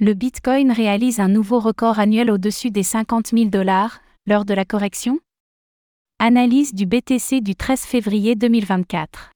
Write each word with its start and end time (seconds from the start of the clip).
Le 0.00 0.14
Bitcoin 0.14 0.70
réalise 0.70 1.18
un 1.18 1.26
nouveau 1.26 1.58
record 1.58 1.98
annuel 1.98 2.30
au-dessus 2.30 2.70
des 2.70 2.84
50 2.84 3.30
000 3.30 3.46
dollars, 3.46 3.98
lors 4.28 4.44
de 4.44 4.54
la 4.54 4.64
correction? 4.64 5.18
Analyse 6.20 6.72
du 6.72 6.86
BTC 6.86 7.40
du 7.40 7.56
13 7.56 7.80
février 7.80 8.36
2024. 8.36 9.32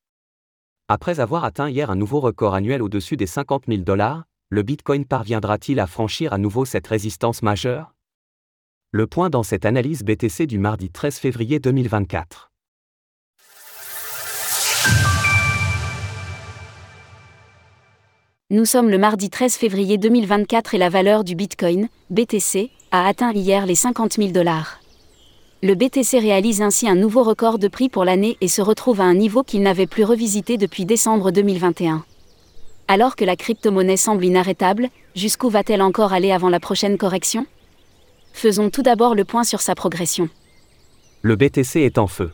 Après 0.86 1.18
avoir 1.18 1.42
atteint 1.42 1.68
hier 1.68 1.90
un 1.90 1.96
nouveau 1.96 2.20
record 2.20 2.54
annuel 2.54 2.80
au-dessus 2.80 3.16
des 3.16 3.26
50 3.26 3.64
000 3.66 3.82
dollars, 3.82 4.22
le 4.50 4.62
Bitcoin 4.62 5.04
parviendra-t-il 5.04 5.80
à 5.80 5.88
franchir 5.88 6.32
à 6.32 6.38
nouveau 6.38 6.64
cette 6.64 6.86
résistance 6.86 7.42
majeure? 7.42 7.96
Le 8.92 9.08
point 9.08 9.30
dans 9.30 9.42
cette 9.42 9.64
analyse 9.64 10.04
BTC 10.04 10.46
du 10.46 10.60
mardi 10.60 10.90
13 10.90 11.18
février 11.18 11.58
2024. 11.58 12.51
Nous 18.52 18.66
sommes 18.66 18.90
le 18.90 18.98
mardi 18.98 19.30
13 19.30 19.54
février 19.54 19.96
2024 19.96 20.74
et 20.74 20.78
la 20.78 20.90
valeur 20.90 21.24
du 21.24 21.34
Bitcoin, 21.34 21.88
BTC, 22.10 22.68
a 22.90 23.08
atteint 23.08 23.32
hier 23.32 23.64
les 23.64 23.74
50 23.74 24.16
000 24.18 24.28
dollars. 24.28 24.78
Le 25.62 25.74
BTC 25.74 26.18
réalise 26.18 26.60
ainsi 26.60 26.86
un 26.86 26.94
nouveau 26.94 27.22
record 27.22 27.58
de 27.58 27.66
prix 27.66 27.88
pour 27.88 28.04
l'année 28.04 28.36
et 28.42 28.48
se 28.48 28.60
retrouve 28.60 29.00
à 29.00 29.04
un 29.04 29.14
niveau 29.14 29.42
qu'il 29.42 29.62
n'avait 29.62 29.86
plus 29.86 30.04
revisité 30.04 30.58
depuis 30.58 30.84
décembre 30.84 31.30
2021. 31.30 32.04
Alors 32.88 33.16
que 33.16 33.24
la 33.24 33.36
crypto-monnaie 33.36 33.96
semble 33.96 34.26
inarrêtable, 34.26 34.90
jusqu'où 35.16 35.48
va-t-elle 35.48 35.80
encore 35.80 36.12
aller 36.12 36.30
avant 36.30 36.50
la 36.50 36.60
prochaine 36.60 36.98
correction? 36.98 37.46
Faisons 38.34 38.68
tout 38.68 38.82
d'abord 38.82 39.14
le 39.14 39.24
point 39.24 39.44
sur 39.44 39.62
sa 39.62 39.74
progression. 39.74 40.28
Le 41.22 41.36
BTC 41.36 41.80
est 41.80 41.96
en 41.96 42.06
feu 42.06 42.32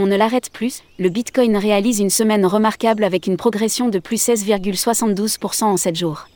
on 0.00 0.06
ne 0.06 0.16
l'arrête 0.16 0.50
plus, 0.50 0.82
le 0.98 1.10
Bitcoin 1.10 1.58
réalise 1.58 2.00
une 2.00 2.08
semaine 2.08 2.46
remarquable 2.46 3.04
avec 3.04 3.26
une 3.26 3.36
progression 3.36 3.90
de 3.90 3.98
plus 3.98 4.16
16,72% 4.16 5.64
en 5.64 5.76
7 5.76 5.94
jours. 5.94 6.26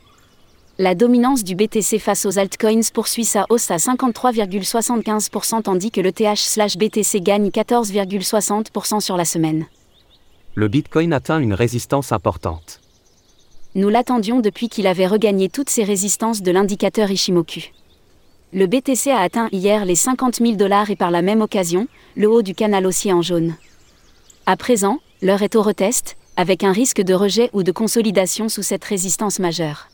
La 0.77 0.93
dominance 0.93 1.43
du 1.43 1.55
BTC 1.55 1.97
face 1.97 2.27
aux 2.27 2.37
altcoins 2.37 2.91
poursuit 2.93 3.25
sa 3.25 3.47
hausse 3.49 3.71
à 3.71 3.77
53,75% 3.77 5.63
tandis 5.63 5.89
que 5.89 5.99
le 5.99 6.11
TH/BTC 6.11 7.21
gagne 7.21 7.49
14,60% 7.49 8.99
sur 8.99 9.17
la 9.17 9.25
semaine. 9.25 9.65
Le 10.53 10.67
Bitcoin 10.67 11.11
atteint 11.11 11.39
une 11.39 11.55
résistance 11.55 12.11
importante. 12.11 12.81
Nous 13.73 13.89
l'attendions 13.89 14.41
depuis 14.41 14.69
qu'il 14.69 14.85
avait 14.85 15.07
regagné 15.07 15.49
toutes 15.49 15.71
ses 15.71 15.83
résistances 15.83 16.43
de 16.43 16.51
l'indicateur 16.51 17.09
Ishimoku. 17.09 17.61
Le 18.57 18.67
BTC 18.67 19.11
a 19.11 19.19
atteint 19.19 19.49
hier 19.51 19.83
les 19.83 19.95
50 19.95 20.37
000 20.37 20.53
dollars 20.53 20.89
et 20.89 20.95
par 20.95 21.11
la 21.11 21.21
même 21.21 21.41
occasion, 21.41 21.89
le 22.15 22.29
haut 22.29 22.41
du 22.41 22.55
canal 22.55 22.85
haussier 22.85 23.11
en 23.11 23.21
jaune. 23.21 23.55
À 24.45 24.55
présent, 24.55 24.99
l'heure 25.21 25.41
est 25.41 25.57
au 25.57 25.61
retest, 25.61 26.15
avec 26.37 26.63
un 26.63 26.71
risque 26.71 27.01
de 27.01 27.13
rejet 27.13 27.49
ou 27.51 27.63
de 27.63 27.73
consolidation 27.73 28.47
sous 28.47 28.63
cette 28.63 28.85
résistance 28.85 29.39
majeure. 29.39 29.89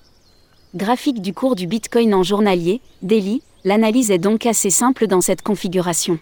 Graphique 0.76 1.23
du 1.23 1.34
cours 1.34 1.56
du 1.56 1.66
Bitcoin 1.66 2.14
en 2.14 2.22
journalier, 2.22 2.81
daily, 3.02 3.42
l'analyse 3.64 4.12
est 4.12 4.20
donc 4.20 4.45
assez 4.45 4.70
simple 4.70 5.08
dans 5.08 5.22
cette 5.22 5.42
configuration. 5.42 6.20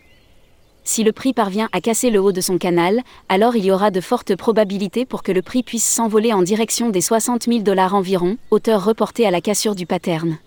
Si 0.86 1.04
le 1.04 1.12
prix 1.12 1.34
parvient 1.34 1.68
à 1.74 1.82
casser 1.82 2.10
le 2.10 2.22
haut 2.22 2.32
de 2.32 2.40
son 2.40 2.58
canal, 2.58 3.02
alors 3.28 3.58
il 3.58 3.66
y 3.66 3.72
aura 3.72 3.92
de 3.92 4.00
fortes 4.00 4.38
probabilités 4.38 5.06
pour 5.06 5.24
que 5.24 5.34
le 5.34 5.42
prix 5.42 5.62
puisse 5.62 5.86
s'envoler 5.86 6.32
en 6.32 6.42
direction 6.42 6.90
des 6.90 7.02
60 7.02 7.48
000 7.50 7.60
dollars 7.64 7.96
environ, 7.96 8.38
hauteur 8.50 8.86
reportée 8.86 9.28
à 9.28 9.32
la 9.32 9.42
cassure 9.42 9.76
du 9.76 9.86
pattern. 9.86 10.38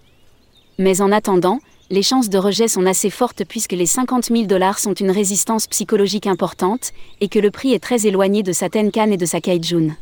Mais 0.78 1.02
en 1.02 1.12
attendant, 1.12 1.60
les 1.92 2.02
chances 2.02 2.30
de 2.30 2.38
rejet 2.38 2.68
sont 2.68 2.86
assez 2.86 3.10
fortes 3.10 3.44
puisque 3.44 3.72
les 3.72 3.84
50 3.84 4.28
000 4.28 4.44
dollars 4.44 4.78
sont 4.78 4.94
une 4.94 5.10
résistance 5.10 5.66
psychologique 5.66 6.26
importante, 6.26 6.92
et 7.20 7.28
que 7.28 7.38
le 7.38 7.50
prix 7.50 7.74
est 7.74 7.82
très 7.82 8.06
éloigné 8.06 8.42
de 8.42 8.52
sa 8.52 8.70
Tenkan 8.70 9.10
et 9.10 9.18
de 9.18 9.26
sa 9.26 9.42
Kaijun. 9.42 9.94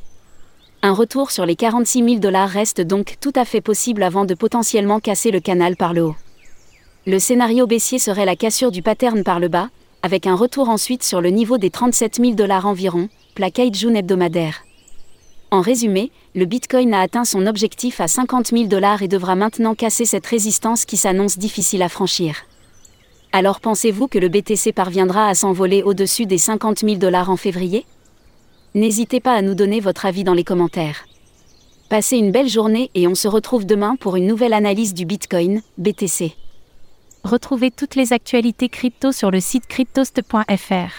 Un 0.82 0.92
retour 0.92 1.32
sur 1.32 1.44
les 1.44 1.56
46 1.56 2.04
000 2.04 2.14
dollars 2.20 2.48
reste 2.48 2.80
donc 2.80 3.16
tout 3.20 3.32
à 3.34 3.44
fait 3.44 3.60
possible 3.60 4.04
avant 4.04 4.24
de 4.24 4.34
potentiellement 4.34 5.00
casser 5.00 5.32
le 5.32 5.40
canal 5.40 5.74
par 5.74 5.92
le 5.92 6.04
haut. 6.04 6.16
Le 7.08 7.18
scénario 7.18 7.66
baissier 7.66 7.98
serait 7.98 8.24
la 8.24 8.36
cassure 8.36 8.70
du 8.70 8.82
pattern 8.82 9.24
par 9.24 9.40
le 9.40 9.48
bas, 9.48 9.68
avec 10.04 10.28
un 10.28 10.36
retour 10.36 10.68
ensuite 10.68 11.02
sur 11.02 11.20
le 11.20 11.30
niveau 11.30 11.58
des 11.58 11.70
37 11.70 12.20
000 12.20 12.34
dollars 12.34 12.66
environ, 12.66 13.08
plat 13.34 13.50
Kaijun 13.50 13.94
hebdomadaire. 13.94 14.62
En 15.52 15.62
résumé, 15.62 16.12
le 16.36 16.44
Bitcoin 16.44 16.94
a 16.94 17.00
atteint 17.00 17.24
son 17.24 17.46
objectif 17.46 18.00
à 18.00 18.06
50 18.06 18.48
000 18.48 18.64
dollars 18.64 19.02
et 19.02 19.08
devra 19.08 19.34
maintenant 19.34 19.74
casser 19.74 20.04
cette 20.04 20.26
résistance 20.26 20.84
qui 20.84 20.96
s'annonce 20.96 21.38
difficile 21.38 21.82
à 21.82 21.88
franchir. 21.88 22.36
Alors 23.32 23.60
pensez-vous 23.60 24.06
que 24.06 24.18
le 24.18 24.28
BTC 24.28 24.72
parviendra 24.72 25.26
à 25.26 25.34
s'envoler 25.34 25.82
au-dessus 25.82 26.26
des 26.26 26.38
50 26.38 26.80
000 26.80 26.94
dollars 26.96 27.30
en 27.30 27.36
février? 27.36 27.84
N'hésitez 28.74 29.18
pas 29.18 29.34
à 29.34 29.42
nous 29.42 29.56
donner 29.56 29.80
votre 29.80 30.06
avis 30.06 30.22
dans 30.22 30.34
les 30.34 30.44
commentaires. 30.44 31.04
Passez 31.88 32.16
une 32.16 32.30
belle 32.30 32.48
journée 32.48 32.90
et 32.94 33.08
on 33.08 33.16
se 33.16 33.26
retrouve 33.26 33.66
demain 33.66 33.96
pour 33.96 34.14
une 34.14 34.28
nouvelle 34.28 34.52
analyse 34.52 34.94
du 34.94 35.04
Bitcoin, 35.04 35.62
BTC. 35.78 36.32
Retrouvez 37.24 37.72
toutes 37.72 37.96
les 37.96 38.12
actualités 38.12 38.68
crypto 38.68 39.10
sur 39.10 39.32
le 39.32 39.40
site 39.40 39.66
cryptost.fr. 39.66 40.92